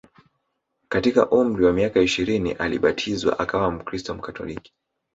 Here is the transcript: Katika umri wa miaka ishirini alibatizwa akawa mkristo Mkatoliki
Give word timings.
Katika 0.89 1.29
umri 1.29 1.65
wa 1.65 1.73
miaka 1.73 2.01
ishirini 2.01 2.51
alibatizwa 2.51 3.39
akawa 3.39 3.71
mkristo 3.71 4.13
Mkatoliki 4.13 4.73